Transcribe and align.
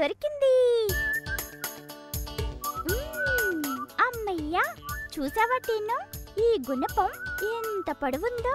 దొరికింది. 0.00 0.54
అమ్మయ్యా 4.02 4.64
చూసావా 5.14 5.58
టీను? 5.58 5.98
ఈ 6.40 6.62
గుణపం 6.70 7.10
ఎంత 7.42 7.92
పడువుందో? 8.02 8.54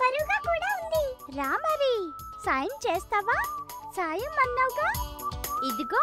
బరువుగా 0.00 0.38
కూడా 0.40 0.68
ఉంది. 0.76 1.38
రా 1.38 1.50
మరి. 1.50 2.10
సాయం 2.46 2.78
చేస్తావా? 2.88 3.38
సాయం 3.96 4.34
అన్నావుగా. 4.44 4.90
ఇదిగో 5.64 6.02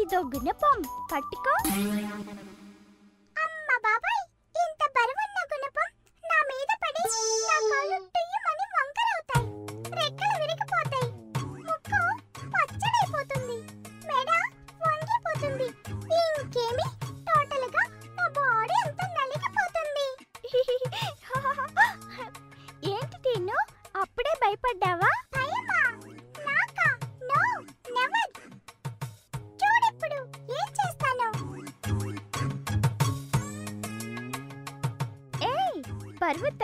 ఇదో 0.00 0.20
గుణపం. 0.20 0.82
పట్టుకో. 1.12 1.56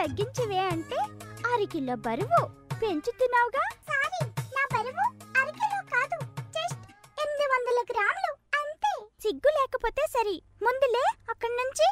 తగ్గించవే 0.03 0.59
అంటే 0.67 0.99
అరకిలో 1.49 1.95
బరువు 2.05 2.39
పెంచుతున్నావుగా? 2.81 3.63
సారీ 3.89 4.21
నా 4.55 4.63
బరువు 4.73 5.03
అరకిలో 5.39 5.79
కాదు 5.91 6.17
జస్ట్ 6.55 6.83
ఎనిమిది 7.17 7.45
వందల 7.53 7.79
గ్రాములు 7.91 8.31
అంతే. 8.61 8.91
సిగ్గు 9.21 9.51
లేకపోతే 9.57 10.05
సరి 10.09 10.35
ముందులే 10.63 11.05
అక్కడి 11.29 11.55
నుంచి 11.55 11.87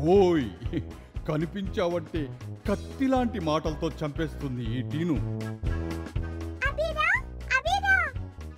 ఓయ్ 0.00 0.48
కనిపించావంటే 1.28 2.28
కత్తిలాంటి 2.68 3.40
మాటలతో 3.40 3.90
చంపేస్తుంది 4.04 4.64
ఈ 4.64 4.82
టీను. 4.82 5.40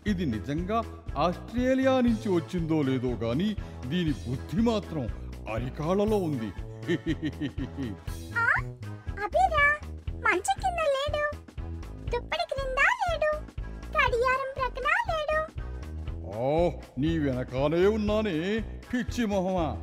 ఇది 0.06 0.26
నిజంగా 0.26 0.82
ఆస్ట్రేలియా 1.16 2.00
నుంచి 2.00 2.28
వచ్చిందో 2.28 2.82
లేదో 2.82 3.08
గాని 3.08 3.56
దీని 3.86 4.10
బుద్ధి 4.10 4.62
మాత్రం 4.62 5.08
అరికాళ్ళలో 5.52 6.16
ఉంది. 6.16 6.52
నీ 16.98 17.18
వెనకాలే 17.18 17.86
ఉన్నానే 17.86 18.60
పిచ్చి 18.92 19.26
మొహమా. 19.26 19.82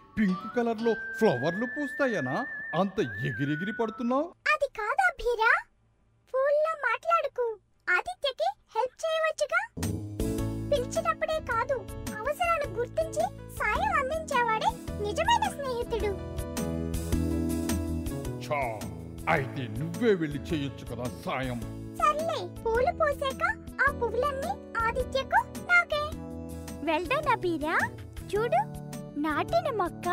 పింక్ 0.17 0.45
కలర్లో 0.55 0.93
ఫ్లవర్లు 1.17 1.65
పూస్తాయనా? 1.65 2.35
అంత 2.79 2.97
ఎగిరెగిరి 3.29 3.71
పడుతున్నావు? 3.71 4.27
అది 4.53 4.67
కాదా 4.79 5.05
భీరా? 5.19 5.51
ఫోన్లో 6.33 6.71
మాట్లాడుకు. 6.87 7.45
ఆదిత్యకి 7.87 8.49
హెల్ప్ 8.75 8.97
చేయవచ్చుగా? 9.03 9.61
పిలిచినప్పుడే 10.71 11.37
కాదు 11.51 11.77
అవసరాన్ని 12.19 12.67
గుర్తించి 12.77 13.23
సాయం 13.59 13.93
అందించేవాడే 14.01 14.69
నిజమైన 15.05 15.45
స్నేహితుడు. 15.55 16.11
ఛా 18.45 18.61
అయితే 19.33 19.63
నువ్వే 19.79 20.13
వెళ్ళి 20.13 20.39
చేయొచ్చు 20.39 20.85
కదా 20.91 21.07
సాయం. 21.25 21.59
సర్లే 21.99 22.39
పూలు 22.63 22.93
పోసాక 23.01 23.43
ఆ 23.87 23.89
పువ్వులన్నీ 23.99 24.51
ఆదిత్యకు 24.85 25.39
నాకే. 25.71 26.03
వెళ్దానా 26.89 27.35
బీరా 27.35 27.75
చూడు 28.31 28.61
నాటిన 29.23 29.67
మొక్క 29.77 30.07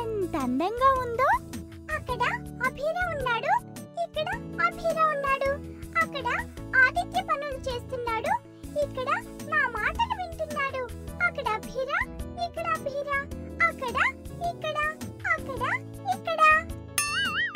ఎంత 0.00 0.34
అందంగా 0.36 0.88
ఉందో. 1.02 1.28
అక్కడ 1.96 2.22
అభీరా 2.66 3.02
ఉన్నాడు. 3.14 3.52
ఇక్కడ 4.04 4.28
అభీరా 4.66 5.04
ఉన్నాడు. 5.14 5.50
అక్కడ 6.02 6.26
ఆదిత్య 6.82 7.22
పనులు 7.30 7.58
చేస్తున్నాడు. 7.68 8.32
ఇక్కడ 8.84 9.08
నా 9.52 9.60
మాటలు 9.76 10.14
వింటున్నాడు. 10.20 10.82
అక్కడ 11.26 11.46
అభీరా 11.58 11.98
ఇక్కడ 12.46 12.66
అభీరా. 12.76 13.18
అక్కడ 13.68 13.96
ఇక్కడ 14.50 14.78
అక్కడ 15.34 15.62
ఇక్కడ. 16.14 16.40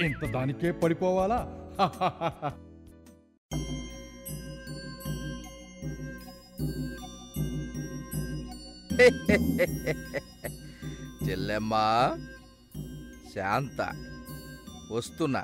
ఇంత 0.07 0.25
దానికే 0.33 0.71
పడిపోవాలా? 0.83 1.41
చెల్లెమ్మా. 11.25 12.17
శాంత 13.35 13.81
వస్తున్నా. 14.93 15.43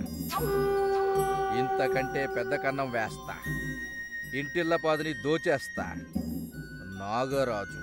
ఇంతకంటే 1.58 2.26
పెద్ద 2.26 2.54
కన్నం 2.54 2.90
వేస్తా. 2.90 3.34
ఇంటిల్ల 4.34 4.76
పాదిని 4.76 5.12
దోచేస్తా. 5.12 5.94
నాగరాజు. 7.00 7.80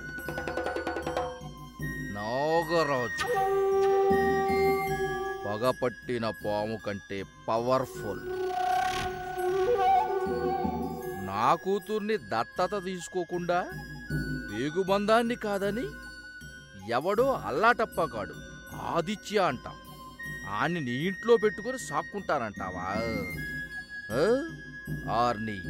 నాగరాజు. 2.14 3.42
పగపట్టిన 5.48 6.30
పాము 6.30 6.78
కంటే 6.86 7.24
పవర్ఫుల్. 7.48 8.20
నా 11.26 11.54
కూతుర్ని 11.54 12.16
దత్తత 12.16 12.84
తీసుకోకుండా 12.84 13.66
పేగుబంధాన్ని 14.52 15.34
కాదని 15.34 15.86
ఎవడో 16.90 17.32
అల్లాటప్ప 17.32 18.04
కాడు. 18.04 18.34
ఆదిత్య 18.74 19.38
అంట. 19.38 19.66
ఆన్ని 20.48 20.80
నీ 20.80 20.90
ఇంట్లో 20.90 21.36
పెట్టుకొని 21.36 21.78
సాక్కుంటానంటావా 21.78 22.86
ఆర్ని 25.12 25.60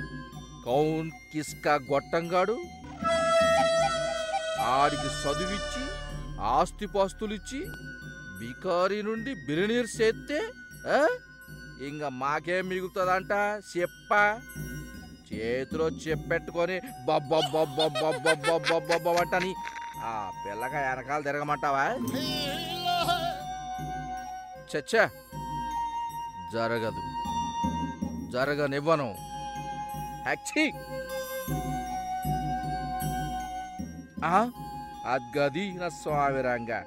కౌన్ 0.66 1.10
కిస్కా 1.32 1.74
గొట్టంగాడు. 1.74 2.56
ఆడికి 4.60 5.08
చదువిచ్చి 5.22 5.84
ఆస్తిపాస్తులిచ్చి 6.40 7.60
బికారి 8.38 9.02
నుండి 9.02 9.34
బిలినీర్ 9.34 9.86
చేస్తే 10.00 10.40
ఇంకా 11.88 12.08
మాకేం 12.08 12.68
మిగులుతుందంట 12.68 13.32
చెప్ప. 13.76 14.40
చేతిలో 15.32 15.88
చెప్పెట్టుకొని 15.88 16.80
ఆ 20.04 20.30
పిల్లక 20.46 20.74
వెనకాల 20.74 21.22
తిరగమంటావా? 21.22 21.84
చచ్చ. 24.72 25.08
జరగదు. 26.52 27.02
జరగనివ్వను. 28.32 29.14
హ్యాక్సీ 30.22 30.72
అద్గది 35.06 35.72
నా 35.72 35.88
స్వామిరంగా. 35.88 36.78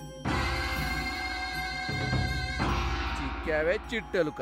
చిక్కావే 3.17 3.79
చిట్టెలుక. 3.93 4.41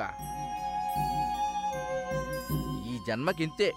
ఈ 2.87 2.99
జన్మకింతే 3.07 3.73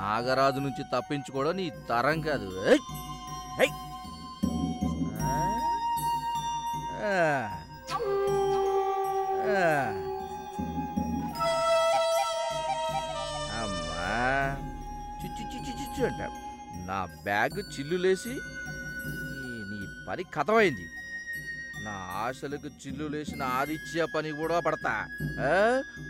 నాగరాజు 0.00 0.60
నుంచి 0.60 0.82
తప్పించుకోవడం 0.94 1.56
నీ 1.56 1.66
తరం 1.90 2.20
కాదు. 2.20 2.48
ఏయ్! 2.72 2.82
అమ్మా! 13.60 14.10
చిచ్చు 15.20 15.44
చిచ్చు 15.52 15.72
చిచ్చు 15.80 16.02
అంట 16.08 16.22
నా 16.88 16.98
బ్యాగ్ 17.24 17.58
చిల్లులేసి 17.72 18.34
నీ 19.70 19.80
పని 20.08 20.24
కథమైంది. 20.34 20.86
నా 21.84 22.08
ఆశలకు 22.12 22.66
చిల్లులేసిన 22.66 23.42
ఆదిత్య 23.42 24.06
పని 24.14 24.30
కూడా 24.30 24.60
పడతా? 24.60 25.06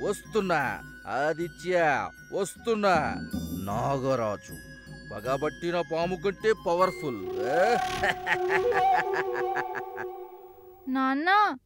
వస్తున్నా. 0.03 0.83
ఆదిత్య 1.07 2.09
వస్తున్నా. 2.33 3.17
నాగరాజు 3.65 4.57
పగబట్టిన 5.15 5.83
పాము 5.93 6.17
కంటే 6.17 6.55
పవర్ఫుల్? 6.67 7.29
నాన్న. 10.89 11.57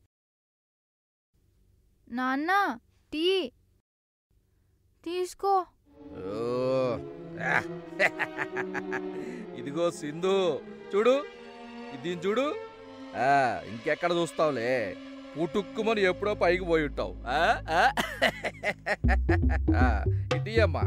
నాన్న 2.08 2.78
టీ. 3.12 3.52
తీసుకో. 5.04 5.66
ఇదిగో 9.58 9.90
సింధు. 9.90 10.60
చూడు. 10.94 11.24
దీన్ని 12.02 12.26
చూడు. 12.26 12.54
ఇంకెక్కడ 13.68 14.12
చూస్తావులే? 14.12 14.96
పుటుక్కుమని 15.36 16.02
ఎప్పుడో 16.02 16.34
పైకి 16.34 16.64
పోయి 16.64 16.84
ఉంటావు. 16.84 17.14
ఇటీ 20.36 20.60
అమ్మా 20.60 20.84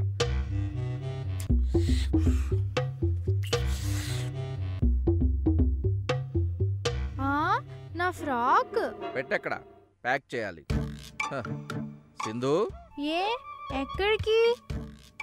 నా 7.95 8.11
ఫ్రాక్. 8.11 9.15
పెట్టెక్కడ? 9.15 9.53
ప్యాక్ 10.03 10.35
చేయాలి. 10.35 10.65
సింధు? 12.23 12.69
ఏ 12.99 13.23
ఎక్కడికి? 13.73 14.55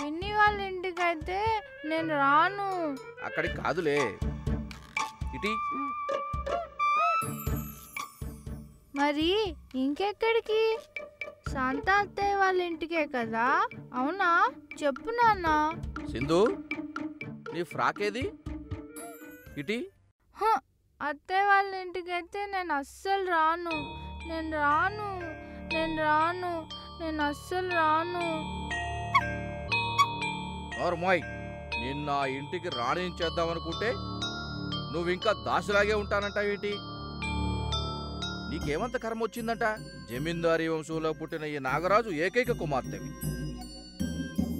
పిన్ని 0.00 0.30
వాళ్ళ 0.32 0.60
ఇంటికైతే 0.60 1.38
నేను 1.86 2.08
రాను. 2.08 2.68
అక్కడికి 3.24 3.54
కాదులే. 3.56 4.00
ఇటీ 5.36 5.52
మరి 8.96 9.54
ఇంకెక్కడికి? 9.74 10.78
శాంతా 11.52 11.92
అత్తయ్య 11.94 12.34
వాళ్ళ 12.34 12.62
ఇంటికే 12.62 13.06
కదా? 13.06 13.66
అవునా? 13.94 14.50
చెప్పు 14.84 15.10
నాన్న. 15.10 15.70
సింధు 16.10 16.56
నీ 17.54 17.62
ఫ్రాక్ 17.62 18.02
ఏది? 18.02 18.32
ఇటీ. 19.58 19.86
హ, 20.36 20.58
అత్తయ్య 21.08 21.42
వాళ్ళ 21.42 21.74
ఇంటికైతే 21.74 22.46
నేను 22.46 22.74
అస్సలు 22.74 23.30
రాను. 23.30 23.70
నేను 24.28 24.56
రాను. 24.56 25.20
నేను 25.74 26.02
రాను. 26.02 26.68
నేను 27.02 27.22
అస్సలు 27.22 27.70
రాను. 27.74 28.24
నోర్మాయ్ 30.80 31.20
నిన్న 31.80 32.10
ఆ 32.10 32.26
ఇంటికి 32.26 32.68
రాణించేద్దామనుకుంటే 32.68 33.92
నువ్వు 34.92 35.10
ఇంకా 35.10 35.32
దాసిలాగే 35.32 35.94
ఉంటానంటావేంటి? 35.94 36.74
నీకేమంత 38.54 38.96
కర్మ 38.96 39.22
వచ్చిందంట? 39.22 39.76
జమీందారీ 40.10 40.68
వంశంలో 40.68 41.12
పుట్టిన 41.12 41.44
ఈ 41.44 41.58
నాగరాజు 41.58 42.10
ఏకైక 42.10 42.52
కుమార్తెవి. 42.52 43.12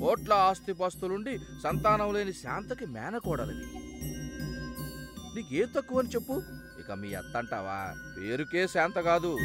కోట్ల 0.00 0.32
ఆస్తిపాస్తులుండి 0.32 1.40
సంతానం 1.64 2.14
లేని 2.14 2.32
శాంతకి 2.32 2.86
మేనకోడలివి. 2.86 3.66
తక్కువ 5.76 5.98
అని 5.98 6.08
చెప్పు. 6.08 6.42
ఇక 6.80 6.92
మీ 6.92 7.14
అత్తంటావా? 7.14 7.94
పేరుకే 8.18 8.66
శాంత 8.66 9.00
కాదు. 9.00 9.38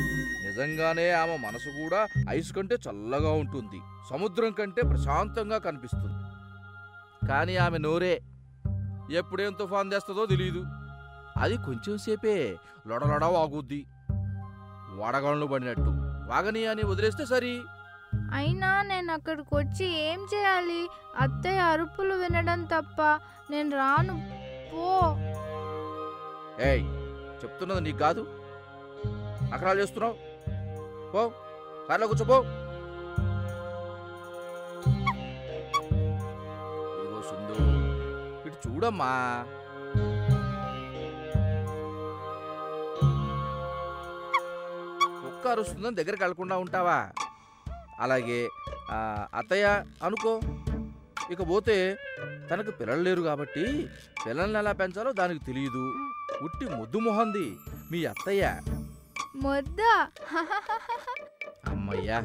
నిజంగానే 0.47 1.11
ఆమె 1.11 1.37
మనసు 1.37 1.65
కూడా 1.81 2.07
ఐస్ 2.29 2.53
కంటే 2.53 2.75
చల్లగా 2.75 3.31
ఉంటుంది. 3.31 3.81
సముద్రం 4.09 4.51
కంటే 4.51 4.81
ప్రశాంతంగా 4.81 5.57
కనిపిస్తుంది. 5.57 6.13
కానీ 7.27 7.55
ఆమె 7.55 7.77
నోరే. 7.77 8.21
ఎప్పుడేం 9.11 9.53
తుఫాన్ 9.53 9.91
తెస్తుందో 9.91 10.25
తెలియదు 10.25 10.65
అది 11.37 11.57
కొంచెం 11.57 11.97
సేపే 11.97 12.57
లొడలొడ 12.87 13.25
వాగుద్ది 13.25 13.85
వడగళ్ళు 14.95 15.45
పడినట్టు. 15.45 15.93
వాగని 16.27 16.65
అని 16.65 16.85
వదిలేస్తే 16.85 17.25
సరి. 17.25 17.61
అయినా 18.33 18.81
నేను 18.81 19.13
అక్కడికి 19.13 19.55
వచ్చి 19.55 19.85
ఏం 19.85 20.27
చేయాలి? 20.35 20.89
అత్తయ్య 21.17 21.59
అరుపులు 21.59 22.15
వినడం 22.15 22.63
తప్ప 22.63 23.01
నేను 23.51 23.69
రాను. 23.69 24.13
పో. 24.73 25.15
ఏయ్ 26.65 26.83
చెప్తున్నది 27.43 27.81
నీకు 27.81 27.97
కాదు. 27.97 28.27
అకరాలు 29.53 29.79
చేస్తున్నావు. 29.79 30.15
పో 31.11 31.31
కార్లో 31.89 32.07
కూర్చోపో 32.07 32.43
ఇదిగో 37.01 37.21
సుందు 37.21 37.55
ఇటు 38.47 38.69
చూడమ్మా. 38.69 39.45
కుక్క 45.49 45.59
అరుస్తుందని 45.59 45.95
దగ్గరికి 45.95 46.23
వెళ్ళకుండా 46.23 46.55
ఉంటావా? 46.57 46.97
అలాగే 47.99 48.49
అత్తయ్య 49.37 49.67
అనుకో. 50.03 50.33
ఇక 51.31 51.41
పోతే 51.49 51.77
తనకు 52.51 52.71
పిల్లలు 52.71 53.01
లేరు 53.01 53.21
కాబట్టి 53.21 53.63
పిల్లల్ని 54.25 54.59
ఎలా 54.59 54.71
పెంచాలో 54.71 55.11
దానికి 55.11 55.45
తెలియదు. 55.45 55.83
ఉట్టి 56.41 56.65
ముద్దు 56.75 56.97
మొహంది 56.97 57.47
మీ 57.91 57.99
అత్తయ్య. 58.05 58.43
మొద్ద? 59.35 59.81
అమ్మయ్యా 61.69 62.19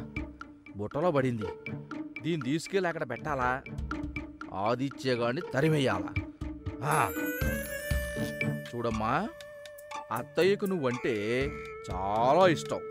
బుట్టలో 0.77 1.11
పడింది. 1.11 1.49
దీన్ని 2.23 2.45
తీసుకెళ్ళి 2.45 2.89
అక్కడ 2.89 3.11
పెట్టాలా? 3.11 3.51
ఆదిత్యగాడిని 4.55 5.43
తరిమేయాలా. 5.55 6.13
చూడమ్మా 8.69 9.15
అత్తయ్యకు 10.13 10.67
నువ్వంటే 10.67 11.15
చాలా 11.91 12.45
ఇష్టం. 12.49 12.83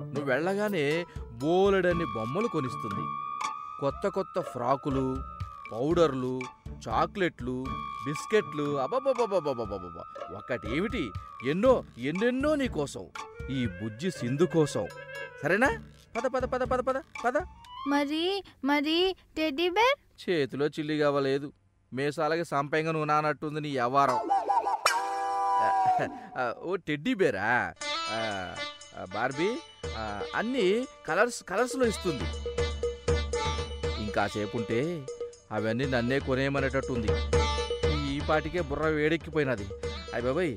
నువ్వు 0.00 0.24
వెళ్ళగానే 0.24 1.06
బోలెడన్ని 1.42 2.06
బొమ్మలు 2.14 2.48
కొనిస్తుంది. 2.48 3.04
కొత్త 3.80 4.08
కొత్త 4.08 4.40
ఫ్రాకులు 4.40 5.06
పౌడర్లు 5.72 6.40
చాక్లెట్లు 6.88 7.56
బిస్కెట్లు 8.06 8.66
అబ్బబ్బబ్బబ్బబ్బబ్బబ్బ. 8.80 9.98
ఒకటేమిటి? 10.36 11.04
ఎన్నో 11.50 11.84
ఎన్నెన్నో 11.98 12.54
నీ 12.54 12.68
కోసం. 12.68 13.04
ఈ 13.50 13.66
బుజ్జి 13.66 14.10
సింధు 14.10 14.44
కోసం. 14.44 14.84
సరేనా? 15.42 15.70
పద 16.16 16.26
పద 16.34 16.44
పద 16.52 16.62
పద 16.62 16.80
పద 16.88 16.98
పద. 17.24 17.36
మరి 17.88 18.44
మరి 18.64 19.16
టెడ్డీ 19.36 19.68
బేర్? 19.68 19.96
చేతిలో 20.22 20.66
చిల్లి 20.66 20.98
కావలేదు. 20.98 21.52
మేసాలకి 21.92 22.44
సంపంగా 22.44 22.92
నువ్వు 22.92 23.08
నానట్టుంది 23.12 23.60
నీ 23.60 23.70
వ్యవహారం. 23.70 24.18
ఓ 26.62 26.76
టెడ్డీ 26.88 27.14
బేరా? 27.14 27.50
బార్బీ 29.14 29.50
అన్ని 30.34 30.66
కలర్స్ 31.08 31.40
కలర్స్లో 31.50 31.86
ఇస్తుంది. 31.92 32.26
ఇంకా 34.04 34.22
సేపు 34.34 34.56
ఉంటే 34.56 34.80
అవన్నీ 35.52 35.86
నన్నే 35.94 36.18
కొనేయమనేటట్టుంది. 36.18 37.10
ఈ 38.14 38.20
పాటికే 38.28 38.60
బుర్ర 38.70 38.86
వేడెక్కిపోయినది. 38.98 39.66
అయ్య 40.14 40.26
బాబాయ్ 40.26 40.54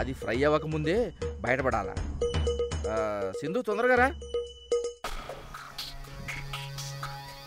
అది 0.00 0.12
ఫ్రై 0.12 0.38
అవ్వకముందే 0.44 0.96
బయటపడాలా? 1.44 1.94
సింధు 3.40 3.60
తొందరగా 3.68 3.96
రా. 4.02 4.08